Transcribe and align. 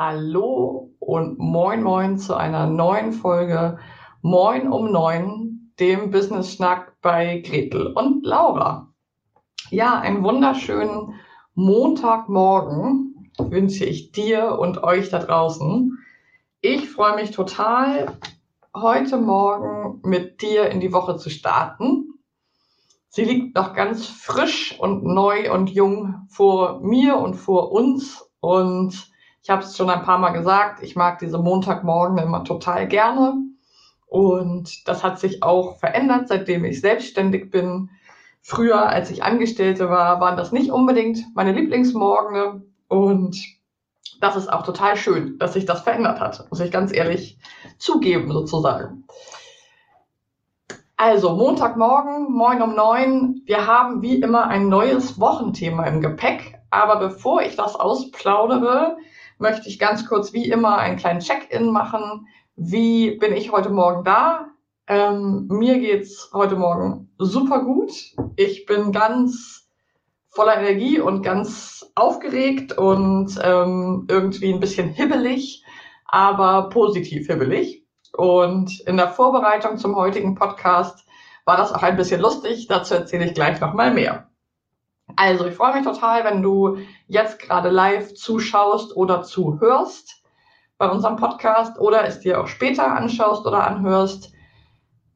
Hallo 0.00 0.94
und 1.00 1.40
moin 1.40 1.82
moin 1.82 2.18
zu 2.18 2.36
einer 2.36 2.68
neuen 2.68 3.12
Folge 3.12 3.80
Moin 4.22 4.68
um 4.70 4.92
neun, 4.92 5.72
dem 5.80 6.12
Business 6.12 6.52
Schnack 6.52 6.94
bei 7.02 7.40
Gretel 7.44 7.88
und 7.88 8.24
Laura. 8.24 8.92
Ja, 9.70 9.98
einen 9.98 10.22
wunderschönen 10.22 11.14
Montagmorgen 11.56 13.32
wünsche 13.40 13.86
ich 13.86 14.12
dir 14.12 14.60
und 14.60 14.84
euch 14.84 15.08
da 15.08 15.18
draußen. 15.18 15.98
Ich 16.60 16.88
freue 16.88 17.16
mich 17.16 17.32
total, 17.32 18.20
heute 18.76 19.16
Morgen 19.16 20.00
mit 20.04 20.42
dir 20.42 20.70
in 20.70 20.78
die 20.78 20.92
Woche 20.92 21.16
zu 21.16 21.28
starten. 21.28 22.20
Sie 23.08 23.24
liegt 23.24 23.56
noch 23.56 23.74
ganz 23.74 24.06
frisch 24.06 24.78
und 24.78 25.02
neu 25.02 25.52
und 25.52 25.70
jung 25.70 26.28
vor 26.28 26.78
mir 26.82 27.16
und 27.16 27.34
vor 27.34 27.72
uns. 27.72 28.30
Und 28.38 29.07
ich 29.42 29.50
habe 29.50 29.62
es 29.62 29.76
schon 29.76 29.90
ein 29.90 30.02
paar 30.02 30.18
Mal 30.18 30.30
gesagt, 30.30 30.82
ich 30.82 30.96
mag 30.96 31.18
diese 31.18 31.38
Montagmorgen 31.38 32.18
immer 32.18 32.44
total 32.44 32.86
gerne. 32.86 33.34
Und 34.06 34.88
das 34.88 35.04
hat 35.04 35.20
sich 35.20 35.42
auch 35.42 35.78
verändert, 35.78 36.28
seitdem 36.28 36.64
ich 36.64 36.80
selbstständig 36.80 37.50
bin. 37.50 37.90
Früher, 38.40 38.88
als 38.88 39.10
ich 39.10 39.22
Angestellte 39.22 39.90
war, 39.90 40.20
waren 40.20 40.36
das 40.36 40.52
nicht 40.52 40.70
unbedingt 40.70 41.18
meine 41.34 41.52
Lieblingsmorgene. 41.52 42.62
Und 42.88 43.38
das 44.20 44.36
ist 44.36 44.48
auch 44.48 44.62
total 44.64 44.96
schön, 44.96 45.38
dass 45.38 45.52
sich 45.52 45.66
das 45.66 45.82
verändert 45.82 46.20
hat, 46.20 46.46
muss 46.50 46.60
ich 46.60 46.70
ganz 46.70 46.92
ehrlich 46.92 47.38
zugeben, 47.78 48.32
sozusagen. 48.32 49.04
Also, 50.96 51.36
Montagmorgen, 51.36 52.32
moin 52.32 52.60
um 52.60 52.74
neun. 52.74 53.42
Wir 53.44 53.66
haben 53.68 54.02
wie 54.02 54.16
immer 54.16 54.48
ein 54.48 54.68
neues 54.68 55.20
Wochenthema 55.20 55.84
im 55.84 56.00
Gepäck. 56.00 56.58
Aber 56.70 56.96
bevor 56.96 57.42
ich 57.42 57.54
das 57.54 57.76
ausplaudere, 57.76 58.96
möchte 59.38 59.68
ich 59.68 59.78
ganz 59.78 60.06
kurz 60.06 60.32
wie 60.32 60.48
immer 60.48 60.78
einen 60.78 60.96
kleinen 60.96 61.20
Check-in 61.20 61.70
machen. 61.70 62.26
Wie 62.56 63.16
bin 63.16 63.32
ich 63.32 63.52
heute 63.52 63.70
Morgen 63.70 64.04
da? 64.04 64.48
Ähm, 64.86 65.46
mir 65.48 65.78
geht's 65.78 66.30
heute 66.32 66.56
Morgen 66.56 67.10
super 67.18 67.62
gut. 67.62 67.92
Ich 68.36 68.66
bin 68.66 68.92
ganz 68.92 69.68
voller 70.30 70.58
Energie 70.58 71.00
und 71.00 71.22
ganz 71.22 71.90
aufgeregt 71.94 72.76
und 72.76 73.38
ähm, 73.42 74.06
irgendwie 74.08 74.52
ein 74.52 74.60
bisschen 74.60 74.88
hibbelig, 74.88 75.64
aber 76.04 76.68
positiv 76.70 77.26
hibbelig. 77.26 77.84
Und 78.16 78.80
in 78.80 78.96
der 78.96 79.08
Vorbereitung 79.08 79.78
zum 79.78 79.96
heutigen 79.96 80.34
Podcast 80.34 81.06
war 81.44 81.56
das 81.56 81.72
auch 81.72 81.82
ein 81.82 81.96
bisschen 81.96 82.20
lustig. 82.20 82.66
Dazu 82.66 82.94
erzähle 82.94 83.26
ich 83.26 83.34
gleich 83.34 83.60
nochmal 83.60 83.92
mehr. 83.92 84.27
Also, 85.16 85.46
ich 85.46 85.54
freue 85.54 85.74
mich 85.74 85.84
total, 85.84 86.24
wenn 86.24 86.42
du 86.42 86.78
jetzt 87.06 87.38
gerade 87.40 87.70
live 87.70 88.14
zuschaust 88.14 88.96
oder 88.96 89.22
zuhörst 89.22 90.22
bei 90.76 90.88
unserem 90.88 91.16
Podcast 91.16 91.78
oder 91.78 92.06
es 92.06 92.20
dir 92.20 92.40
auch 92.40 92.46
später 92.46 92.94
anschaust 92.94 93.46
oder 93.46 93.66
anhörst. 93.66 94.32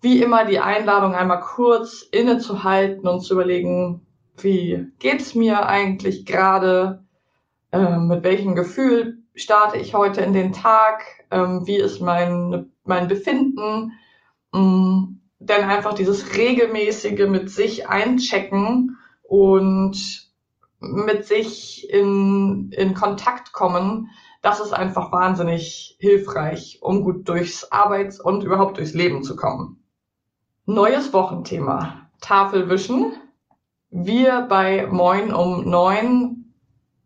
Wie 0.01 0.21
immer 0.21 0.45
die 0.45 0.59
Einladung 0.59 1.15
einmal 1.15 1.41
kurz 1.41 2.03
innezuhalten 2.03 3.07
und 3.07 3.21
zu 3.21 3.35
überlegen, 3.35 4.05
wie 4.37 4.89
geht's 4.99 5.35
mir 5.35 5.67
eigentlich 5.67 6.27
gerade, 6.27 7.05
ähm, 7.71 8.09
mit 8.09 8.25
welchem 8.25 8.57
Gefühl 8.57 9.19
starte 9.35 9.79
ich 9.79 9.95
heute 9.95 10.21
in 10.23 10.33
den 10.33 10.53
Tag, 10.53 11.05
ähm, 11.31 11.67
wie 11.67 11.77
ist 11.77 12.01
mein, 12.01 12.73
mein 12.85 13.07
Befinden, 13.07 13.93
ähm, 14.53 15.21
denn 15.39 15.65
einfach 15.65 15.95
dieses 15.95 16.37
regelmäßige 16.37 17.29
mit 17.29 17.51
sich 17.51 17.89
einchecken 17.89 18.99
und 19.33 20.29
mit 20.79 21.25
sich 21.25 21.89
in, 21.89 22.71
in 22.71 22.93
Kontakt 22.93 23.55
kommen, 23.55 24.11
das 24.43 24.61
ist 24.61 24.75
einfach 24.75 25.11
wahnsinnig 25.11 25.97
hilfreich, 26.01 26.81
um 26.83 27.03
gut 27.03 27.27
durchs 27.27 27.73
Arbeits- 27.73 28.21
und 28.21 28.45
überhaupt 28.45 28.77
durchs 28.77 28.93
Leben 28.93 29.23
zu 29.23 29.35
kommen. 29.35 29.83
Neues 30.67 31.15
Wochenthema. 31.15 32.11
Tafelwischen. 32.21 33.15
Wir 33.89 34.43
bei 34.43 34.87
Moin 34.89 35.33
um 35.33 35.65
neun 35.67 36.53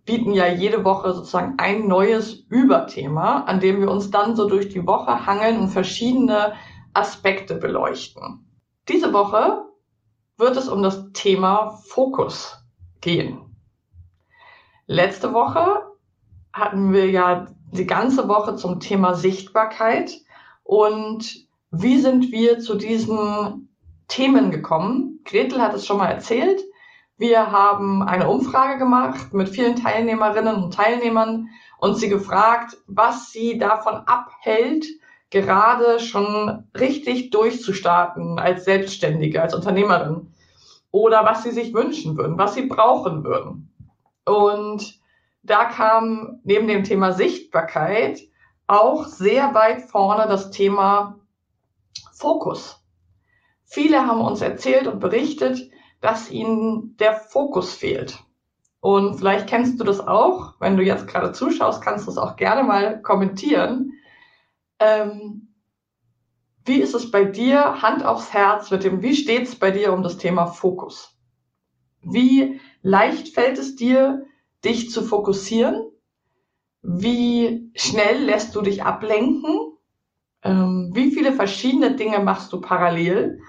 bieten 0.04 0.32
ja 0.32 0.48
jede 0.48 0.84
Woche 0.84 1.12
sozusagen 1.12 1.54
ein 1.58 1.86
neues 1.86 2.34
Überthema, 2.48 3.42
an 3.42 3.60
dem 3.60 3.80
wir 3.80 3.88
uns 3.88 4.10
dann 4.10 4.34
so 4.34 4.48
durch 4.48 4.68
die 4.68 4.84
Woche 4.84 5.26
hangeln 5.26 5.60
und 5.60 5.68
verschiedene 5.68 6.54
Aspekte 6.92 7.54
beleuchten. 7.54 8.50
Diese 8.88 9.12
Woche 9.12 9.66
wird 10.36 10.56
es 10.56 10.68
um 10.68 10.82
das 10.82 11.12
Thema 11.12 11.70
Fokus 11.86 12.58
gehen. 13.00 13.56
Letzte 14.86 15.32
Woche 15.32 15.82
hatten 16.52 16.92
wir 16.92 17.10
ja 17.10 17.46
die 17.72 17.86
ganze 17.86 18.28
Woche 18.28 18.56
zum 18.56 18.80
Thema 18.80 19.14
Sichtbarkeit 19.14 20.12
und 20.62 21.46
wie 21.70 21.98
sind 21.98 22.30
wir 22.30 22.60
zu 22.60 22.76
diesen 22.76 23.68
Themen 24.08 24.50
gekommen? 24.50 25.20
Gretel 25.24 25.60
hat 25.60 25.74
es 25.74 25.86
schon 25.86 25.98
mal 25.98 26.08
erzählt. 26.08 26.62
Wir 27.18 27.50
haben 27.50 28.02
eine 28.02 28.28
Umfrage 28.28 28.78
gemacht 28.78 29.32
mit 29.32 29.48
vielen 29.48 29.76
Teilnehmerinnen 29.76 30.62
und 30.62 30.74
Teilnehmern 30.74 31.48
und 31.78 31.96
sie 31.96 32.08
gefragt, 32.08 32.76
was 32.86 33.30
sie 33.32 33.58
davon 33.58 33.94
abhält, 34.06 34.86
gerade 35.42 36.00
schon 36.00 36.64
richtig 36.78 37.30
durchzustarten 37.30 38.38
als 38.38 38.64
Selbstständige, 38.64 39.42
als 39.42 39.54
Unternehmerin. 39.54 40.32
Oder 40.90 41.24
was 41.24 41.42
sie 41.42 41.50
sich 41.50 41.74
wünschen 41.74 42.16
würden, 42.16 42.38
was 42.38 42.54
sie 42.54 42.66
brauchen 42.66 43.24
würden. 43.24 43.72
Und 44.24 45.00
da 45.42 45.66
kam 45.66 46.40
neben 46.44 46.66
dem 46.66 46.84
Thema 46.84 47.12
Sichtbarkeit 47.12 48.20
auch 48.66 49.06
sehr 49.06 49.54
weit 49.54 49.82
vorne 49.82 50.26
das 50.26 50.50
Thema 50.50 51.20
Fokus. 52.12 52.82
Viele 53.64 54.06
haben 54.06 54.20
uns 54.20 54.40
erzählt 54.40 54.86
und 54.86 55.00
berichtet, 55.00 55.70
dass 56.00 56.30
ihnen 56.30 56.96
der 56.98 57.14
Fokus 57.14 57.74
fehlt. 57.74 58.18
Und 58.80 59.16
vielleicht 59.16 59.48
kennst 59.48 59.80
du 59.80 59.84
das 59.84 60.00
auch. 60.00 60.54
Wenn 60.60 60.76
du 60.76 60.82
jetzt 60.82 61.08
gerade 61.08 61.32
zuschaust, 61.32 61.82
kannst 61.82 62.06
du 62.06 62.10
es 62.10 62.18
auch 62.18 62.36
gerne 62.36 62.62
mal 62.62 63.02
kommentieren. 63.02 63.92
Ähm, 64.78 65.48
wie 66.64 66.80
ist 66.80 66.94
es 66.94 67.10
bei 67.10 67.24
dir, 67.24 67.80
Hand 67.82 68.04
aufs 68.04 68.32
Herz, 68.32 68.70
mit 68.70 68.84
dem, 68.84 69.02
wie 69.02 69.14
steht 69.14 69.44
es 69.44 69.56
bei 69.56 69.70
dir 69.70 69.92
um 69.92 70.02
das 70.02 70.18
Thema 70.18 70.46
Fokus? 70.46 71.16
Wie 72.02 72.60
leicht 72.82 73.28
fällt 73.28 73.58
es 73.58 73.76
dir, 73.76 74.24
dich 74.64 74.90
zu 74.90 75.02
fokussieren? 75.02 75.86
Wie 76.82 77.70
schnell 77.74 78.24
lässt 78.24 78.54
du 78.54 78.62
dich 78.62 78.82
ablenken? 78.82 79.76
Ähm, 80.42 80.90
wie 80.92 81.12
viele 81.12 81.32
verschiedene 81.32 81.94
Dinge 81.94 82.18
machst 82.18 82.52
du 82.52 82.60
parallel? 82.60 83.40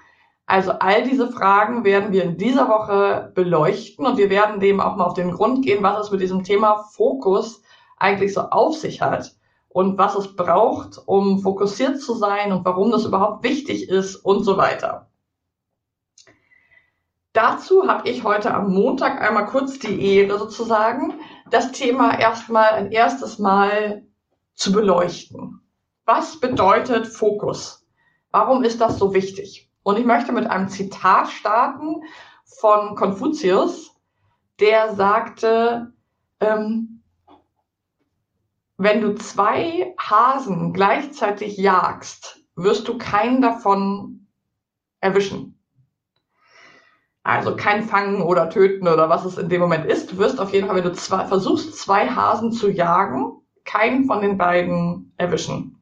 Also 0.46 0.72
all 0.72 1.04
diese 1.04 1.32
Fragen 1.32 1.84
werden 1.84 2.14
wir 2.14 2.24
in 2.24 2.38
dieser 2.38 2.70
Woche 2.70 3.32
beleuchten 3.36 4.06
und 4.06 4.18
wir 4.18 4.30
werden 4.30 4.60
dem 4.60 4.80
auch 4.80 4.96
mal 4.96 5.06
auf 5.06 5.14
den 5.14 5.32
Grund 5.32 5.66
gehen, 5.66 5.84
was 5.84 6.06
es 6.06 6.12
mit 6.12 6.22
diesem 6.22 6.44
Thema 6.44 6.84
Fokus 6.94 7.62
eigentlich 7.98 8.34
so 8.34 8.42
auf 8.42 8.76
sich 8.76 9.02
hat 9.02 9.38
und 9.78 10.00
was 10.00 10.16
es 10.16 10.36
braucht, 10.36 11.00
um 11.06 11.38
fokussiert 11.38 12.02
zu 12.02 12.16
sein 12.16 12.52
und 12.52 12.66
warum 12.66 12.90
das 12.90 13.06
überhaupt 13.06 13.44
wichtig 13.44 13.90
ist 13.90 14.16
und 14.16 14.44
so 14.44 14.58
weiter. 14.58 15.12
Dazu 17.32 17.88
habe 17.88 18.10
ich 18.10 18.24
heute 18.24 18.56
am 18.56 18.74
Montag 18.74 19.22
einmal 19.22 19.46
kurz 19.46 19.78
die 19.78 20.04
Ehre 20.04 20.40
sozusagen, 20.40 21.20
das 21.52 21.74
Thema 21.74 22.20
erstmal 22.20 22.72
ein 22.72 22.92
erstes 22.92 23.38
Mal 23.38 24.02
zu 24.56 24.72
beleuchten. 24.72 25.62
Was 26.06 26.40
bedeutet 26.40 27.06
Fokus? 27.06 27.86
Warum 28.32 28.64
ist 28.64 28.82
das 28.82 28.98
so 28.98 29.14
wichtig? 29.14 29.70
Und 29.84 30.00
ich 30.00 30.06
möchte 30.06 30.32
mit 30.32 30.48
einem 30.48 30.70
Zitat 30.70 31.30
starten 31.30 32.02
von 32.46 32.96
Konfuzius, 32.96 33.92
der 34.60 34.96
sagte, 34.96 35.94
ähm, 36.40 36.97
wenn 38.78 39.02
du 39.02 39.16
zwei 39.16 39.94
Hasen 39.98 40.72
gleichzeitig 40.72 41.58
jagst, 41.58 42.44
wirst 42.56 42.88
du 42.88 42.98
keinen 42.98 43.42
davon 43.42 44.28
erwischen. 45.00 45.60
Also 47.24 47.56
kein 47.56 47.84
Fangen 47.84 48.22
oder 48.22 48.50
Töten 48.50 48.88
oder 48.88 49.10
was 49.10 49.26
es 49.26 49.38
in 49.38 49.50
dem 49.50 49.60
Moment 49.60 49.86
ist. 49.86 50.12
Du 50.12 50.18
wirst 50.18 50.40
auf 50.40 50.54
jeden 50.54 50.68
Fall, 50.68 50.78
wenn 50.78 50.84
du 50.84 50.94
zwei, 50.94 51.26
versuchst, 51.26 51.78
zwei 51.78 52.08
Hasen 52.08 52.54
zu 52.54 52.70
jagen, 52.70 53.42
keinen 53.66 54.06
von 54.06 54.22
den 54.22 54.38
beiden 54.38 55.14
erwischen. 55.18 55.78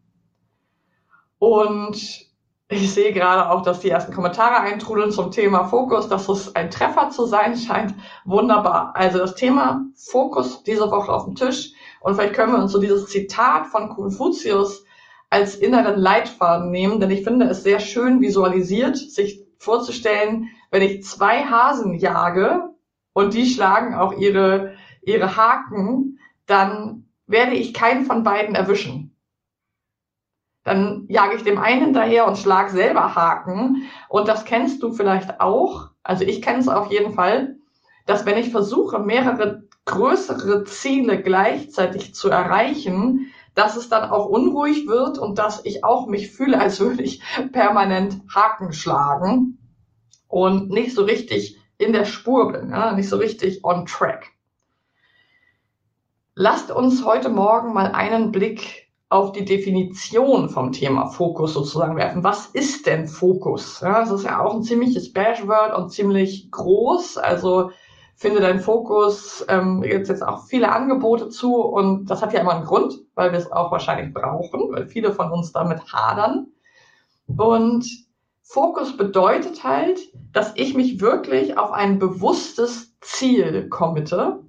Und 1.38 2.25
ich 2.68 2.91
sehe 2.91 3.13
gerade 3.13 3.51
auch, 3.51 3.62
dass 3.62 3.81
die 3.81 3.91
ersten 3.91 4.12
Kommentare 4.12 4.59
eintrudeln 4.59 5.12
zum 5.12 5.30
Thema 5.30 5.65
Fokus, 5.65 6.07
dass 6.07 6.27
es 6.30 6.56
ein 6.56 6.71
Treffer 6.71 7.12
zu 7.12 7.25
sein 7.25 7.56
scheint. 7.56 7.94
Wunderbar. 8.24 8.95
Also 8.95 9.19
das 9.19 9.36
Thema 9.36 9.86
Fokus 9.94 10.63
diese 10.63 10.89
Woche 10.89 11.13
auf 11.13 11.25
dem 11.25 11.36
Tisch. 11.36 11.74
Und 12.06 12.13
vielleicht 12.13 12.36
können 12.36 12.54
wir 12.54 12.62
uns 12.62 12.72
so 12.72 12.80
dieses 12.80 13.07
Zitat 13.07 13.66
von 13.66 13.90
Konfuzius 13.90 14.86
als 15.31 15.56
inneren 15.56 16.00
Leitfaden 16.00 16.69
nehmen, 16.69 17.00
denn 17.00 17.10
ich 17.10 17.24
finde 17.24 17.48
es 17.48 17.63
sehr 17.63 17.80
schön 17.80 18.22
visualisiert, 18.22 18.96
sich 18.96 19.44
vorzustellen, 19.57 20.50
wenn 20.69 20.84
ich 20.84 21.04
zwei 21.04 21.46
Hasen 21.46 21.96
jage 21.96 22.69
und 23.13 23.34
die 23.34 23.48
schlagen 23.48 23.96
auch 23.96 24.13
ihre, 24.19 24.74
ihre 25.02 25.36
Haken, 25.36 26.19
dann 26.46 27.07
werde 27.25 27.56
ich 27.56 27.74
keinen 27.74 28.06
von 28.06 28.22
beiden 28.22 28.54
erwischen 28.54 29.16
dann 30.63 31.06
jage 31.10 31.36
ich 31.36 31.44
dem 31.44 31.60
einen 31.60 31.86
hinterher 31.86 32.28
und 32.28 32.40
schlag 32.40 32.72
selber 32.72 33.13
Haken. 33.13 33.84
Und 34.10 34.28
das 34.28 34.46
kennst 34.46 34.81
du 34.81 34.94
vielleicht 34.94 35.40
auch. 35.40 35.92
Also 36.01 36.24
ich 36.24 36.42
kenne 36.42 36.58
es 36.58 36.68
auf 36.68 36.92
jeden 36.92 37.13
Fall, 37.13 37.58
dass 38.08 38.25
wenn 38.25 38.40
ich 38.40 38.50
versuche, 38.50 38.98
mehrere 38.98 39.64
größere 39.86 40.64
Ziele 40.66 41.22
gleichzeitig 41.22 42.14
zu 42.16 42.30
erreichen, 42.30 43.32
dass 43.54 43.78
es 43.78 43.88
dann 43.88 44.10
auch 44.10 44.26
unruhig 44.26 44.88
wird 44.88 45.18
und 45.18 45.40
dass 45.40 45.64
ich 45.64 45.84
auch 45.84 46.08
mich 46.08 46.32
fühle, 46.32 46.60
als 46.60 46.80
würde 46.80 47.04
ich 47.04 47.22
permanent 47.54 48.22
Haken 48.34 48.74
schlagen 48.74 49.58
und 50.28 50.70
nicht 50.70 50.94
so 50.94 51.04
richtig 51.04 51.58
in 51.78 51.94
der 51.94 52.06
Spur 52.06 52.52
bin, 52.52 52.72
ja, 52.72 52.94
nicht 52.94 53.10
so 53.10 53.18
richtig 53.18 53.64
on 53.64 53.86
track. 53.86 54.32
Lasst 56.36 56.72
uns 56.72 57.06
heute 57.06 57.30
Morgen 57.30 57.74
mal 57.74 57.92
einen 57.94 58.32
Blick 58.32 58.90
auf 59.08 59.32
die 59.32 59.46
Definition 59.46 60.50
vom 60.50 60.72
Thema 60.72 61.08
Fokus 61.08 61.54
sozusagen 61.54 61.96
werfen. 61.96 62.24
Was 62.24 62.48
ist 62.48 62.88
denn 62.88 63.08
Fokus? 63.08 63.80
Ja, 63.82 64.02
das 64.02 64.12
ist 64.12 64.26
ja 64.26 64.44
auch 64.44 64.56
ein 64.56 64.64
ziemliches 64.64 65.14
Bashword 65.14 65.78
und 65.78 65.92
ziemlich 65.92 66.52
groß. 66.52 67.18
Also 67.18 67.72
finde 68.15 68.39
dein 68.39 68.59
Fokus, 68.59 69.45
ähm, 69.50 69.81
gibt 69.81 70.07
jetzt 70.07 70.25
auch 70.25 70.45
viele 70.45 70.71
Angebote 70.71 71.29
zu 71.29 71.56
und 71.56 72.09
das 72.09 72.21
hat 72.21 72.33
ja 72.33 72.41
immer 72.41 72.56
einen 72.56 72.65
Grund, 72.65 73.00
weil 73.13 73.31
wir 73.31 73.39
es 73.39 73.51
auch 73.51 73.71
wahrscheinlich 73.71 74.13
brauchen, 74.13 74.71
weil 74.71 74.88
viele 74.88 75.12
von 75.12 75.31
uns 75.31 75.51
damit 75.51 75.91
hadern. 75.91 76.47
Und 77.27 77.85
Fokus 78.41 78.95
bedeutet 78.95 79.63
halt, 79.63 80.00
dass 80.31 80.53
ich 80.56 80.75
mich 80.75 81.01
wirklich 81.01 81.57
auf 81.57 81.71
ein 81.71 82.00
bewusstes 82.00 82.95
Ziel 83.01 83.69
committe 83.69 84.39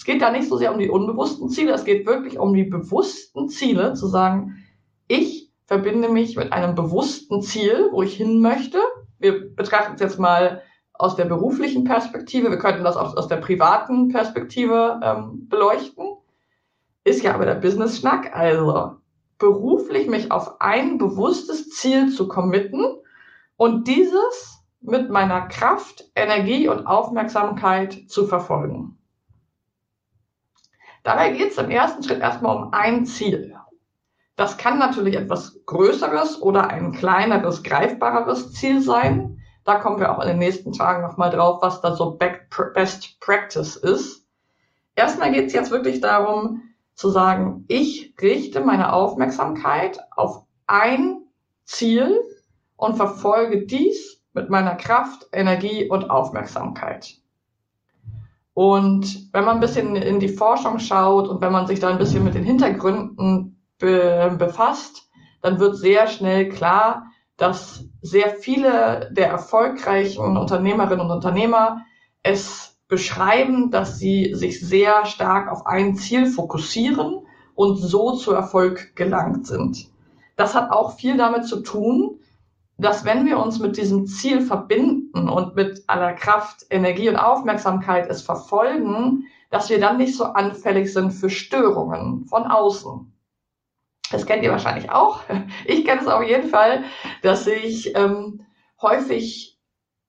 es 0.00 0.06
geht 0.06 0.22
da 0.22 0.30
nicht 0.30 0.48
so 0.48 0.56
sehr 0.56 0.72
um 0.72 0.78
die 0.78 0.88
unbewussten 0.88 1.50
Ziele, 1.50 1.74
es 1.74 1.84
geht 1.84 2.06
wirklich 2.06 2.38
um 2.38 2.54
die 2.54 2.64
bewussten 2.64 3.50
Ziele, 3.50 3.92
zu 3.92 4.06
sagen, 4.06 4.64
ich 5.08 5.52
verbinde 5.66 6.08
mich 6.08 6.36
mit 6.36 6.54
einem 6.54 6.74
bewussten 6.74 7.42
Ziel, 7.42 7.90
wo 7.92 8.02
ich 8.02 8.16
hin 8.16 8.40
möchte. 8.40 8.78
Wir 9.18 9.54
betrachten 9.54 9.96
es 9.96 10.00
jetzt 10.00 10.18
mal 10.18 10.62
aus 11.00 11.16
der 11.16 11.24
beruflichen 11.24 11.84
Perspektive, 11.84 12.50
wir 12.50 12.58
könnten 12.58 12.84
das 12.84 12.96
auch 12.96 13.16
aus 13.16 13.26
der 13.26 13.36
privaten 13.36 14.08
Perspektive 14.08 15.00
ähm, 15.02 15.48
beleuchten. 15.48 16.16
Ist 17.04 17.22
ja 17.22 17.34
aber 17.34 17.46
der 17.46 17.54
Business-Schnack, 17.54 18.36
also 18.36 18.96
beruflich 19.38 20.08
mich 20.08 20.30
auf 20.30 20.60
ein 20.60 20.98
bewusstes 20.98 21.70
Ziel 21.70 22.10
zu 22.10 22.28
committen 22.28 22.84
und 23.56 23.88
dieses 23.88 24.62
mit 24.82 25.08
meiner 25.08 25.42
Kraft, 25.48 26.04
Energie 26.14 26.68
und 26.68 26.86
Aufmerksamkeit 26.86 28.04
zu 28.08 28.26
verfolgen. 28.26 28.98
Dabei 31.02 31.32
geht 31.32 31.52
es 31.52 31.58
im 31.58 31.70
ersten 31.70 32.02
Schritt 32.02 32.20
erstmal 32.20 32.56
um 32.56 32.72
ein 32.72 33.06
Ziel. 33.06 33.56
Das 34.36 34.58
kann 34.58 34.78
natürlich 34.78 35.16
etwas 35.16 35.64
Größeres 35.64 36.40
oder 36.42 36.68
ein 36.68 36.92
kleineres, 36.92 37.62
greifbareres 37.62 38.52
Ziel 38.52 38.80
sein. 38.82 39.29
Da 39.64 39.76
kommen 39.76 40.00
wir 40.00 40.12
auch 40.12 40.20
in 40.22 40.28
den 40.28 40.38
nächsten 40.38 40.72
Tagen 40.72 41.02
nochmal 41.02 41.30
drauf, 41.30 41.60
was 41.62 41.80
da 41.80 41.94
so 41.94 42.12
Best 42.18 43.20
Practice 43.20 43.76
ist. 43.76 44.26
Erstmal 44.96 45.32
geht 45.32 45.48
es 45.48 45.52
jetzt 45.52 45.70
wirklich 45.70 46.00
darum 46.00 46.62
zu 46.94 47.10
sagen, 47.10 47.64
ich 47.68 48.14
richte 48.20 48.60
meine 48.60 48.92
Aufmerksamkeit 48.92 50.00
auf 50.10 50.44
ein 50.66 51.22
Ziel 51.64 52.20
und 52.76 52.96
verfolge 52.96 53.66
dies 53.66 54.22
mit 54.32 54.50
meiner 54.50 54.74
Kraft, 54.74 55.26
Energie 55.32 55.88
und 55.88 56.10
Aufmerksamkeit. 56.10 57.16
Und 58.54 59.32
wenn 59.32 59.44
man 59.44 59.56
ein 59.56 59.60
bisschen 59.60 59.96
in 59.96 60.20
die 60.20 60.28
Forschung 60.28 60.78
schaut 60.78 61.28
und 61.28 61.40
wenn 61.40 61.52
man 61.52 61.66
sich 61.66 61.80
da 61.80 61.88
ein 61.88 61.98
bisschen 61.98 62.24
mit 62.24 62.34
den 62.34 62.44
Hintergründen 62.44 63.56
be 63.78 64.34
befasst, 64.38 65.08
dann 65.40 65.58
wird 65.58 65.76
sehr 65.76 66.06
schnell 66.06 66.48
klar, 66.50 67.09
dass 67.40 67.86
sehr 68.02 68.30
viele 68.30 69.10
der 69.12 69.28
erfolgreichen 69.28 70.36
Unternehmerinnen 70.36 71.06
und 71.06 71.10
Unternehmer 71.10 71.86
es 72.22 72.78
beschreiben, 72.86 73.70
dass 73.70 73.98
sie 73.98 74.34
sich 74.34 74.60
sehr 74.60 75.06
stark 75.06 75.50
auf 75.50 75.66
ein 75.66 75.94
Ziel 75.94 76.26
fokussieren 76.26 77.26
und 77.54 77.76
so 77.76 78.12
zu 78.12 78.32
Erfolg 78.32 78.94
gelangt 78.94 79.46
sind. 79.46 79.88
Das 80.36 80.54
hat 80.54 80.70
auch 80.70 80.96
viel 80.96 81.16
damit 81.16 81.46
zu 81.46 81.62
tun, 81.62 82.20
dass 82.76 83.06
wenn 83.06 83.24
wir 83.24 83.38
uns 83.38 83.58
mit 83.58 83.78
diesem 83.78 84.06
Ziel 84.06 84.42
verbinden 84.42 85.30
und 85.30 85.56
mit 85.56 85.84
aller 85.86 86.12
Kraft, 86.12 86.66
Energie 86.68 87.08
und 87.08 87.16
Aufmerksamkeit 87.16 88.10
es 88.10 88.20
verfolgen, 88.20 89.24
dass 89.50 89.70
wir 89.70 89.80
dann 89.80 89.96
nicht 89.96 90.14
so 90.14 90.24
anfällig 90.24 90.92
sind 90.92 91.12
für 91.12 91.30
Störungen 91.30 92.26
von 92.26 92.44
außen. 92.44 93.10
Das 94.10 94.26
kennt 94.26 94.42
ihr 94.42 94.50
wahrscheinlich 94.50 94.90
auch. 94.90 95.22
Ich 95.64 95.84
kenne 95.84 96.00
es 96.00 96.06
auf 96.06 96.22
jeden 96.22 96.48
Fall, 96.48 96.84
dass 97.22 97.46
ich 97.46 97.94
ähm, 97.96 98.44
häufig, 98.80 99.58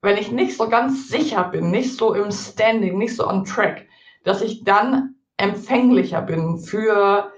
wenn 0.01 0.17
ich 0.17 0.31
nicht 0.31 0.57
so 0.57 0.69
ganz 0.69 1.09
sicher 1.09 1.43
bin, 1.43 1.71
nicht 1.71 1.95
so 1.95 2.13
im 2.13 2.31
Standing, 2.31 2.97
nicht 2.97 3.15
so 3.15 3.27
on 3.27 3.45
track, 3.45 3.87
dass 4.23 4.41
ich 4.41 4.63
dann 4.63 5.15
empfänglicher 5.37 6.21
bin 6.21 6.57
für 6.57 7.31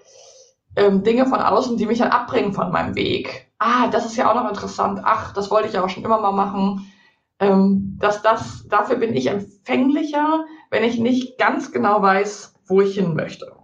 ähm, 0.76 1.04
Dinge 1.04 1.26
von 1.26 1.40
außen, 1.40 1.78
die 1.78 1.86
mich 1.86 2.00
dann 2.00 2.12
abbringen 2.12 2.54
von 2.54 2.72
meinem 2.72 2.96
Weg 2.96 3.54
ah, 3.64 3.88
das 3.88 4.06
ist 4.06 4.18
ja 4.18 4.30
auch 4.30 4.36
noch 4.36 4.50
interessant, 4.50 5.00
ach, 5.04 5.34
das 5.34 5.50
wollte 5.50 5.68
ich 5.70 5.74
ja 5.74 5.84
auch 5.84 5.90
schon 5.90 6.04
immer 6.04 6.20
mal 6.20 6.34
machen, 6.34 6.92
ähm, 7.40 7.98
dass 8.00 8.22
das, 8.22 8.68
dafür 8.68 8.98
bin 8.98 9.16
ich 9.16 9.28
empfänglicher, 9.28 10.46
wenn 10.70 10.84
ich 10.84 11.00
nicht 11.00 11.38
ganz 11.38 11.72
genau 11.72 12.02
weiß, 12.02 12.56
wo 12.68 12.82
ich 12.82 12.96
hin 12.96 13.16
möchte. 13.16 13.56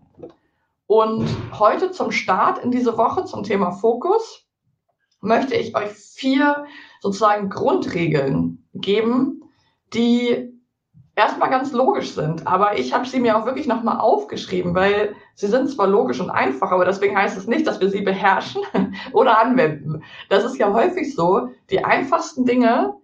Und 0.89 1.29
heute 1.51 1.91
zum 1.91 2.11
Start 2.11 2.57
in 2.57 2.71
diese 2.71 2.97
Woche 2.97 3.23
zum 3.25 3.43
Thema 3.43 3.69
Fokus 3.69 4.47
möchte 5.21 5.55
ich 5.55 5.75
euch 5.75 5.91
vier 5.91 6.65
sozusagen 6.99 7.49
Grundregeln 7.49 8.65
geben, 8.73 9.43
die 9.93 10.51
erstmal 11.15 11.51
ganz 11.51 11.73
logisch 11.73 12.15
sind. 12.15 12.47
Aber 12.47 12.79
ich 12.79 12.91
habe 12.91 13.05
sie 13.05 13.19
mir 13.19 13.37
auch 13.37 13.45
wirklich 13.45 13.67
nochmal 13.67 13.99
aufgeschrieben, 13.99 14.73
weil 14.73 15.15
sie 15.35 15.45
sind 15.45 15.69
zwar 15.69 15.85
logisch 15.85 16.19
und 16.19 16.31
einfach, 16.31 16.71
aber 16.71 16.85
deswegen 16.85 17.15
heißt 17.15 17.37
es 17.37 17.45
nicht, 17.45 17.67
dass 17.67 17.79
wir 17.79 17.91
sie 17.91 18.01
beherrschen 18.01 18.63
oder 19.13 19.39
anwenden. 19.39 20.01
Das 20.29 20.43
ist 20.43 20.57
ja 20.57 20.73
häufig 20.73 21.13
so. 21.13 21.49
Die 21.69 21.85
einfachsten 21.85 22.45
Dinge 22.45 22.95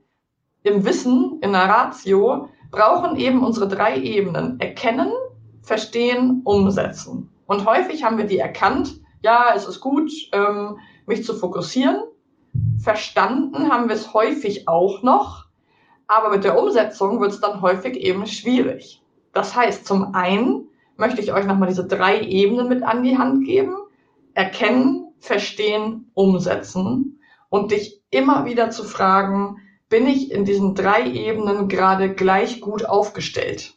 im 0.64 0.86
Wissen, 0.86 1.38
in 1.44 1.52
der 1.52 1.70
Ratio, 1.70 2.50
brauchen 2.72 3.16
eben 3.18 3.44
unsere 3.46 3.68
drei 3.68 3.96
Ebenen. 4.00 4.60
Erkennen, 4.60 5.12
verstehen, 5.62 6.42
umsetzen. 6.46 7.30
Und 7.48 7.66
häufig 7.66 8.04
haben 8.04 8.18
wir 8.18 8.26
die 8.26 8.40
erkannt, 8.40 9.02
ja, 9.22 9.54
es 9.56 9.68
ist 9.68 9.80
gut, 9.80 10.12
ähm, 10.32 10.80
mich 11.06 11.24
zu 11.24 11.34
fokussieren. 11.36 12.04
Verstanden 12.80 13.72
haben 13.72 13.88
wir 13.88 13.96
es 13.96 14.14
häufig 14.14 14.68
auch 14.68 15.02
noch 15.02 15.46
aber 16.08 16.30
mit 16.30 16.44
der 16.44 16.58
Umsetzung 16.58 17.20
wird 17.20 17.32
es 17.32 17.40
dann 17.40 17.62
häufig 17.62 17.96
eben 17.98 18.28
schwierig. 18.28 19.02
Das 19.34 19.56
heißt, 19.56 19.86
zum 19.86 20.14
einen 20.14 20.68
möchte 20.98 21.22
ich 21.22 21.34
euch 21.34 21.46
nochmal 21.46 21.68
diese 21.68 21.88
drei 21.88 22.22
Ebenen 22.22 22.68
mit 22.68 22.84
an 22.84 23.04
die 23.04 23.18
Hand 23.18 23.46
geben. 23.46 23.76
Erkennen, 24.34 25.14
verstehen, 25.20 26.12
umsetzen 26.14 27.20
und 27.50 27.72
dich 27.72 28.04
immer 28.12 28.46
wieder 28.46 28.70
zu 28.70 28.84
fragen, 28.84 29.58
bin 29.90 30.08
ich 30.08 30.32
in 30.32 30.46
diesen 30.46 30.76
drei 30.76 31.10
Ebenen 31.10 31.68
gerade 31.68 32.14
gleich 32.14 32.62
gut 32.62 32.86
aufgestellt? 32.86 33.76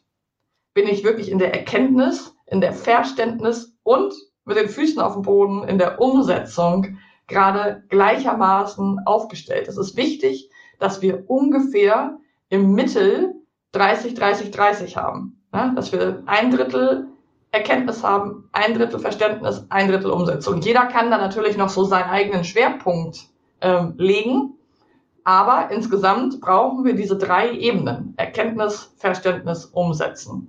Bin 0.74 0.88
ich 0.88 1.04
wirklich 1.04 1.30
in 1.30 1.38
der 1.38 1.54
Erkenntnis, 1.54 2.34
in 2.50 2.60
der 2.60 2.72
Verständnis 2.72 3.76
und 3.82 4.14
mit 4.44 4.56
den 4.56 4.68
Füßen 4.68 5.00
auf 5.00 5.14
dem 5.14 5.22
Boden 5.22 5.64
in 5.64 5.78
der 5.78 6.00
Umsetzung 6.00 6.98
gerade 7.26 7.84
gleichermaßen 7.88 9.00
aufgestellt. 9.04 9.68
Es 9.68 9.76
ist 9.76 9.96
wichtig, 9.96 10.50
dass 10.78 11.02
wir 11.02 11.28
ungefähr 11.28 12.18
im 12.48 12.72
Mittel 12.72 13.34
30, 13.72 14.14
30, 14.14 14.50
30 14.50 14.96
haben. 14.96 15.40
Ja, 15.52 15.72
dass 15.74 15.92
wir 15.92 16.22
ein 16.26 16.50
Drittel 16.50 17.08
Erkenntnis 17.50 18.02
haben, 18.02 18.48
ein 18.52 18.74
Drittel 18.74 18.98
Verständnis, 18.98 19.64
ein 19.70 19.88
Drittel 19.88 20.10
Umsetzung. 20.10 20.60
Jeder 20.60 20.86
kann 20.86 21.10
da 21.10 21.18
natürlich 21.18 21.56
noch 21.56 21.70
so 21.70 21.84
seinen 21.84 22.10
eigenen 22.10 22.44
Schwerpunkt 22.44 23.28
ähm, 23.60 23.94
legen. 23.96 24.54
Aber 25.24 25.70
insgesamt 25.70 26.40
brauchen 26.40 26.84
wir 26.84 26.94
diese 26.94 27.16
drei 27.16 27.50
Ebenen. 27.52 28.14
Erkenntnis, 28.16 28.92
Verständnis, 28.96 29.66
Umsetzen. 29.66 30.48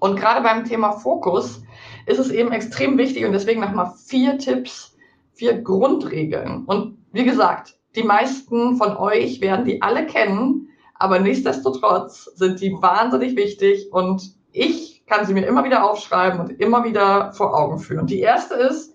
Und 0.00 0.16
gerade 0.16 0.42
beim 0.42 0.64
Thema 0.64 0.92
Fokus 0.92 1.62
ist 2.06 2.18
es 2.18 2.30
eben 2.30 2.52
extrem 2.52 2.98
wichtig 2.98 3.24
und 3.24 3.32
deswegen 3.32 3.60
nochmal 3.60 3.92
vier 4.06 4.38
Tipps, 4.38 4.96
vier 5.32 5.60
Grundregeln. 5.60 6.64
Und 6.66 6.98
wie 7.12 7.24
gesagt, 7.24 7.78
die 7.94 8.02
meisten 8.02 8.76
von 8.76 8.96
euch 8.96 9.40
werden 9.40 9.64
die 9.64 9.82
alle 9.82 10.06
kennen, 10.06 10.68
aber 10.94 11.18
nichtsdestotrotz 11.18 12.24
sind 12.34 12.60
die 12.60 12.72
wahnsinnig 12.72 13.36
wichtig 13.36 13.92
und 13.92 14.34
ich 14.52 15.04
kann 15.06 15.26
sie 15.26 15.34
mir 15.34 15.46
immer 15.46 15.64
wieder 15.64 15.88
aufschreiben 15.88 16.40
und 16.40 16.60
immer 16.60 16.84
wieder 16.84 17.32
vor 17.32 17.56
Augen 17.56 17.78
führen. 17.78 18.06
Die 18.06 18.20
erste 18.20 18.54
ist 18.54 18.94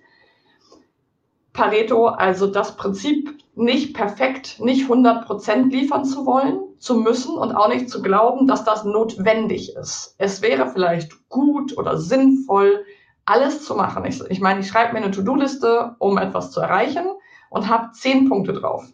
Pareto, 1.54 2.08
also 2.08 2.48
das 2.48 2.78
Prinzip, 2.78 3.38
nicht 3.56 3.94
perfekt, 3.94 4.60
nicht 4.60 4.84
100 4.84 5.26
Prozent 5.26 5.74
liefern 5.74 6.06
zu 6.06 6.26
wollen, 6.26 6.62
zu 6.80 6.96
müssen 6.96 7.38
und 7.38 7.54
auch 7.54 7.68
nicht 7.68 7.90
zu 7.90 8.02
glauben, 8.02 8.48
dass 8.48 8.64
das 8.64 8.86
notwendig 8.86 9.76
ist. 9.76 10.16
Es 10.18 10.42
wäre 10.42 10.70
vielleicht 10.70 11.28
gut 11.30 11.78
oder 11.78 11.98
sinnvoll, 11.98 12.86
alles 13.26 13.64
zu 13.66 13.76
machen. 13.76 14.06
Ich, 14.06 14.22
ich 14.30 14.40
meine, 14.40 14.62
ich 14.62 14.68
schreibe 14.68 14.94
mir 14.94 15.00
eine 15.00 15.12
To-Do-Liste, 15.12 15.96
um 16.00 16.18
etwas 16.18 16.52
zu 16.52 16.62
erreichen 16.62 17.06
und 17.50 17.70
habe 17.70 17.92
zehn 17.92 18.30
Punkte 18.30 18.54
drauf. 18.54 18.86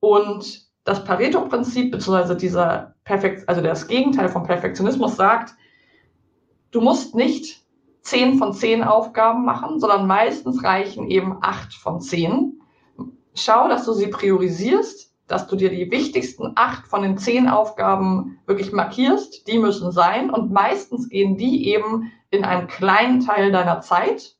Und 0.00 0.64
das 0.84 1.04
Pareto-Prinzip, 1.04 1.90
beziehungsweise 1.90 2.36
dieser 2.36 2.94
Perfekt, 3.04 3.48
also 3.48 3.60
das 3.60 3.86
Gegenteil 3.86 4.28
vom 4.28 4.44
Perfektionismus 4.44 5.16
sagt, 5.16 5.54
du 6.70 6.80
musst 6.80 7.14
nicht 7.14 7.63
zehn 8.04 8.38
von 8.38 8.52
zehn 8.52 8.84
Aufgaben 8.84 9.44
machen, 9.44 9.80
sondern 9.80 10.06
meistens 10.06 10.62
reichen 10.62 11.08
eben 11.08 11.38
acht 11.40 11.74
von 11.74 12.00
zehn. 12.00 12.60
Schau, 13.34 13.66
dass 13.68 13.86
du 13.86 13.92
sie 13.94 14.08
priorisierst, 14.08 15.12
dass 15.26 15.46
du 15.46 15.56
dir 15.56 15.70
die 15.70 15.90
wichtigsten 15.90 16.52
acht 16.54 16.86
von 16.86 17.02
den 17.02 17.16
zehn 17.16 17.48
Aufgaben 17.48 18.38
wirklich 18.46 18.72
markierst. 18.72 19.48
Die 19.48 19.58
müssen 19.58 19.90
sein 19.90 20.30
und 20.30 20.52
meistens 20.52 21.08
gehen 21.08 21.38
die 21.38 21.68
eben 21.68 22.12
in 22.30 22.44
einem 22.44 22.68
kleinen 22.68 23.20
Teil 23.20 23.50
deiner 23.50 23.80
Zeit. 23.80 24.36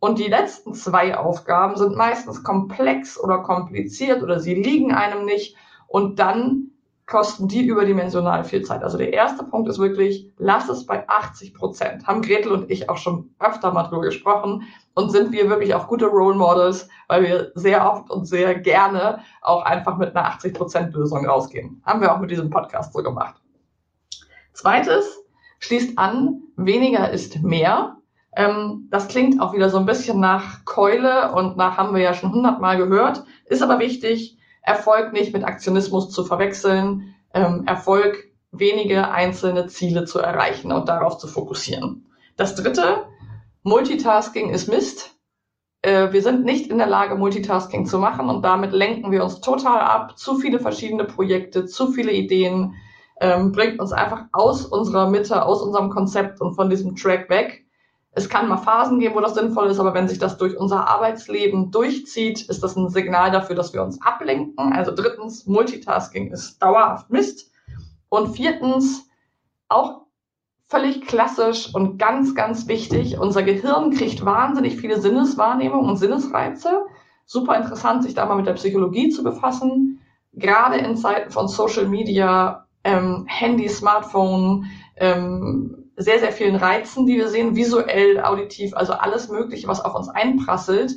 Und 0.00 0.18
die 0.18 0.28
letzten 0.28 0.74
zwei 0.74 1.16
Aufgaben 1.16 1.76
sind 1.76 1.94
meistens 1.94 2.42
komplex 2.42 3.20
oder 3.20 3.38
kompliziert 3.38 4.22
oder 4.22 4.40
sie 4.40 4.54
liegen 4.54 4.92
einem 4.92 5.24
nicht. 5.24 5.54
Und 5.86 6.18
dann 6.18 6.69
kosten 7.10 7.48
die 7.48 7.66
überdimensional 7.66 8.44
viel 8.44 8.62
Zeit. 8.62 8.82
Also 8.84 8.96
der 8.96 9.12
erste 9.12 9.44
Punkt 9.44 9.68
ist 9.68 9.80
wirklich, 9.80 10.30
lass 10.38 10.68
es 10.68 10.86
bei 10.86 11.06
80 11.08 11.52
Prozent. 11.54 12.06
Haben 12.06 12.22
Gretel 12.22 12.52
und 12.52 12.70
ich 12.70 12.88
auch 12.88 12.96
schon 12.96 13.34
öfter 13.40 13.72
mal 13.72 13.82
drüber 13.82 14.02
gesprochen 14.02 14.62
und 14.94 15.10
sind 15.10 15.32
wir 15.32 15.50
wirklich 15.50 15.74
auch 15.74 15.88
gute 15.88 16.06
Role 16.06 16.36
Models, 16.36 16.88
weil 17.08 17.24
wir 17.24 17.52
sehr 17.56 17.90
oft 17.90 18.10
und 18.10 18.26
sehr 18.26 18.54
gerne 18.54 19.18
auch 19.42 19.64
einfach 19.64 19.98
mit 19.98 20.16
einer 20.16 20.26
80 20.26 20.54
Prozent 20.54 20.94
Lösung 20.94 21.26
rausgehen. 21.26 21.82
Haben 21.84 22.00
wir 22.00 22.14
auch 22.14 22.20
mit 22.20 22.30
diesem 22.30 22.48
Podcast 22.48 22.92
so 22.92 23.02
gemacht. 23.02 23.34
Zweites, 24.52 25.18
schließt 25.58 25.98
an, 25.98 26.42
weniger 26.56 27.10
ist 27.10 27.42
mehr. 27.42 27.96
Ähm, 28.36 28.86
das 28.90 29.08
klingt 29.08 29.40
auch 29.40 29.52
wieder 29.52 29.68
so 29.68 29.78
ein 29.78 29.86
bisschen 29.86 30.20
nach 30.20 30.64
Keule 30.64 31.32
und 31.32 31.56
nach 31.56 31.76
haben 31.76 31.92
wir 31.92 32.02
ja 32.02 32.14
schon 32.14 32.32
hundertmal 32.32 32.76
gehört, 32.76 33.24
ist 33.46 33.62
aber 33.62 33.80
wichtig, 33.80 34.38
Erfolg 34.62 35.12
nicht 35.12 35.32
mit 35.32 35.44
Aktionismus 35.44 36.10
zu 36.10 36.24
verwechseln, 36.24 37.14
ähm, 37.34 37.64
Erfolg 37.66 38.30
wenige 38.52 39.10
einzelne 39.10 39.66
Ziele 39.68 40.04
zu 40.04 40.18
erreichen 40.18 40.72
und 40.72 40.88
darauf 40.88 41.18
zu 41.18 41.28
fokussieren. 41.28 42.06
Das 42.36 42.54
dritte, 42.54 43.04
Multitasking 43.62 44.50
ist 44.50 44.68
Mist. 44.68 45.16
Äh, 45.82 46.12
wir 46.12 46.22
sind 46.22 46.44
nicht 46.44 46.70
in 46.70 46.78
der 46.78 46.86
Lage, 46.86 47.14
Multitasking 47.14 47.86
zu 47.86 47.98
machen 47.98 48.28
und 48.28 48.42
damit 48.42 48.72
lenken 48.72 49.10
wir 49.12 49.22
uns 49.22 49.40
total 49.40 49.80
ab. 49.80 50.18
Zu 50.18 50.36
viele 50.38 50.58
verschiedene 50.58 51.04
Projekte, 51.04 51.66
zu 51.66 51.92
viele 51.92 52.12
Ideen, 52.12 52.74
ähm, 53.20 53.52
bringt 53.52 53.78
uns 53.78 53.92
einfach 53.92 54.24
aus 54.32 54.64
unserer 54.64 55.08
Mitte, 55.08 55.44
aus 55.44 55.62
unserem 55.62 55.90
Konzept 55.90 56.40
und 56.40 56.54
von 56.54 56.70
diesem 56.70 56.96
Track 56.96 57.28
weg. 57.28 57.66
Es 58.12 58.28
kann 58.28 58.48
mal 58.48 58.56
Phasen 58.56 58.98
geben, 58.98 59.14
wo 59.14 59.20
das 59.20 59.34
sinnvoll 59.34 59.68
ist, 59.68 59.78
aber 59.78 59.94
wenn 59.94 60.08
sich 60.08 60.18
das 60.18 60.36
durch 60.36 60.56
unser 60.56 60.88
Arbeitsleben 60.88 61.70
durchzieht, 61.70 62.42
ist 62.42 62.62
das 62.62 62.74
ein 62.76 62.88
Signal 62.88 63.30
dafür, 63.30 63.54
dass 63.54 63.72
wir 63.72 63.82
uns 63.82 64.02
ablenken. 64.02 64.72
Also 64.72 64.92
drittens, 64.92 65.46
Multitasking 65.46 66.32
ist 66.32 66.58
dauerhaft 66.60 67.10
Mist. 67.10 67.52
Und 68.08 68.34
viertens, 68.34 69.08
auch 69.68 70.06
völlig 70.66 71.06
klassisch 71.06 71.72
und 71.72 71.98
ganz, 71.98 72.34
ganz 72.34 72.66
wichtig, 72.66 73.18
unser 73.18 73.42
Gehirn 73.44 73.90
kriegt 73.92 74.24
wahnsinnig 74.24 74.76
viele 74.76 75.00
Sinneswahrnehmungen 75.00 75.90
und 75.90 75.96
Sinnesreize. 75.96 76.86
Super 77.26 77.56
interessant, 77.56 78.02
sich 78.02 78.14
da 78.14 78.26
mal 78.26 78.36
mit 78.36 78.46
der 78.46 78.54
Psychologie 78.54 79.10
zu 79.10 79.22
befassen. 79.22 80.00
Gerade 80.32 80.78
in 80.78 80.96
Zeiten 80.96 81.30
von 81.30 81.46
Social 81.46 81.86
Media, 81.86 82.66
ähm, 82.82 83.24
Handy, 83.28 83.68
Smartphone, 83.68 84.66
ähm, 84.96 85.89
sehr, 86.00 86.18
sehr 86.18 86.32
vielen 86.32 86.56
Reizen, 86.56 87.06
die 87.06 87.16
wir 87.16 87.28
sehen, 87.28 87.56
visuell, 87.56 88.20
auditiv, 88.20 88.74
also 88.74 88.94
alles 88.94 89.28
Mögliche, 89.28 89.68
was 89.68 89.84
auf 89.84 89.94
uns 89.94 90.08
einprasselt, 90.08 90.92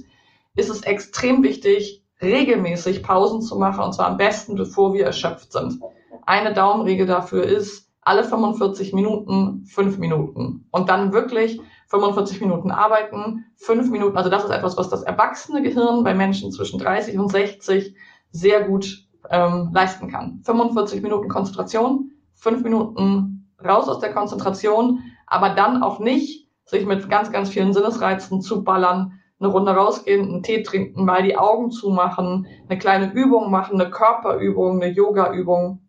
ist 0.55 0.69
es 0.69 0.83
extrem 0.83 1.43
wichtig, 1.43 2.03
regelmäßig 2.21 3.03
Pausen 3.03 3.41
zu 3.41 3.57
machen, 3.57 3.83
und 3.83 3.93
zwar 3.93 4.07
am 4.07 4.17
besten, 4.17 4.55
bevor 4.55 4.93
wir 4.93 5.05
erschöpft 5.05 5.51
sind. 5.51 5.79
Eine 6.25 6.53
Daumenregel 6.53 7.05
dafür 7.05 7.43
ist, 7.43 7.89
alle 8.01 8.23
45 8.23 8.93
Minuten, 8.93 9.65
fünf 9.65 9.97
Minuten. 9.97 10.67
Und 10.71 10.89
dann 10.89 11.11
wirklich 11.11 11.59
45 11.87 12.39
Minuten 12.39 12.71
arbeiten, 12.71 13.45
fünf 13.55 13.89
Minuten, 13.89 14.17
also 14.17 14.29
das 14.29 14.45
ist 14.45 14.51
etwas, 14.51 14.77
was 14.77 14.89
das 14.89 15.03
erwachsene 15.03 15.61
Gehirn 15.61 16.03
bei 16.03 16.13
Menschen 16.13 16.51
zwischen 16.51 16.79
30 16.79 17.19
und 17.19 17.29
60 17.29 17.95
sehr 18.31 18.63
gut 18.63 19.05
ähm, 19.29 19.69
leisten 19.73 20.09
kann. 20.09 20.41
45 20.43 21.01
Minuten 21.01 21.27
Konzentration, 21.27 22.11
fünf 22.35 22.63
Minuten 22.63 23.42
raus 23.65 23.87
aus 23.87 23.99
der 23.99 24.13
Konzentration, 24.13 25.03
aber 25.27 25.49
dann 25.49 25.83
auch 25.83 25.99
nicht 25.99 26.47
sich 26.65 26.85
mit 26.85 27.09
ganz, 27.09 27.31
ganz 27.31 27.49
vielen 27.49 27.73
Sinnesreizen 27.73 28.41
zu 28.41 28.63
ballern, 28.63 29.19
eine 29.39 29.49
Runde 29.49 29.73
rausgehen, 29.73 30.27
einen 30.27 30.43
Tee 30.43 30.63
trinken, 30.63 31.05
mal 31.05 31.23
die 31.23 31.37
Augen 31.37 31.71
zumachen, 31.71 32.47
eine 32.69 32.79
kleine 32.79 33.11
Übung 33.11 33.51
machen, 33.51 33.79
eine 33.79 33.89
Körperübung, 33.89 34.81
eine 34.81 34.91
Yoga-Übung. 34.91 35.81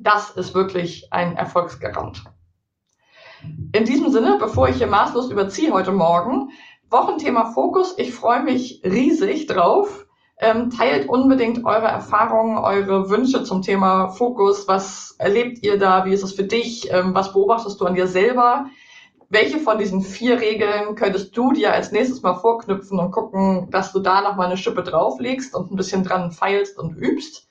Das 0.00 0.30
ist 0.30 0.54
wirklich 0.54 1.12
ein 1.12 1.36
Erfolgsgarant. 1.36 2.24
In 3.72 3.84
diesem 3.84 4.10
Sinne, 4.10 4.36
bevor 4.38 4.68
ich 4.68 4.76
hier 4.76 4.86
maßlos 4.86 5.30
überziehe 5.30 5.72
heute 5.72 5.92
Morgen, 5.92 6.50
Wochenthema 6.90 7.52
Fokus. 7.52 7.94
Ich 7.98 8.12
freue 8.12 8.42
mich 8.42 8.82
riesig 8.84 9.46
drauf. 9.46 10.06
Ähm, 10.42 10.70
teilt 10.70 11.06
unbedingt 11.08 11.66
eure 11.66 11.88
Erfahrungen, 11.88 12.56
eure 12.56 13.10
Wünsche 13.10 13.44
zum 13.44 13.60
Thema 13.60 14.08
Fokus. 14.08 14.66
Was 14.66 15.14
erlebt 15.18 15.62
ihr 15.62 15.78
da? 15.78 16.06
Wie 16.06 16.14
ist 16.14 16.22
es 16.22 16.32
für 16.32 16.44
dich? 16.44 16.90
Ähm, 16.90 17.14
was 17.14 17.34
beobachtest 17.34 17.78
du 17.78 17.84
an 17.84 17.94
dir 17.94 18.06
selber? 18.06 18.66
Welche 19.28 19.58
von 19.58 19.78
diesen 19.78 20.00
vier 20.00 20.40
Regeln 20.40 20.94
könntest 20.94 21.36
du 21.36 21.52
dir 21.52 21.72
als 21.72 21.92
nächstes 21.92 22.22
mal 22.22 22.34
vorknüpfen 22.34 22.98
und 22.98 23.12
gucken, 23.12 23.68
dass 23.70 23.92
du 23.92 24.00
da 24.00 24.22
nochmal 24.22 24.46
eine 24.46 24.56
Schippe 24.56 24.82
drauflegst 24.82 25.54
und 25.54 25.70
ein 25.70 25.76
bisschen 25.76 26.04
dran 26.04 26.32
feilst 26.32 26.78
und 26.78 26.96
übst? 26.96 27.46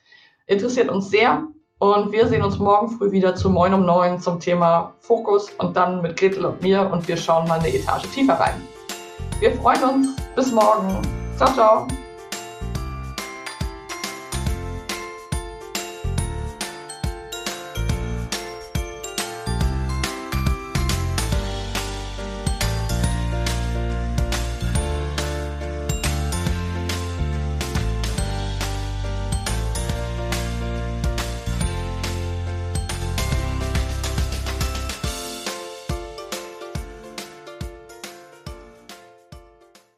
Interessiert 0.46 0.90
uns 0.90 1.10
sehr. 1.10 1.46
Und 1.78 2.12
wir 2.12 2.26
sehen 2.26 2.42
uns 2.42 2.58
morgen 2.58 2.90
früh 2.90 3.12
wieder 3.12 3.36
zu 3.36 3.48
Moin 3.48 3.72
um 3.72 3.86
neun 3.86 4.20
zum 4.20 4.40
Thema 4.40 4.94
Fokus 4.98 5.48
und 5.58 5.76
dann 5.76 6.02
mit 6.02 6.18
Gretel 6.18 6.44
und 6.44 6.60
mir 6.60 6.90
und 6.92 7.08
wir 7.08 7.16
schauen 7.16 7.48
mal 7.48 7.60
eine 7.60 7.72
Etage 7.72 8.06
tiefer 8.12 8.34
rein. 8.34 8.60
Wir 9.38 9.52
freuen 9.52 9.82
uns. 9.84 10.16
Bis 10.34 10.52
morgen. 10.52 11.00
Ciao, 11.38 11.52
ciao. 11.54 11.86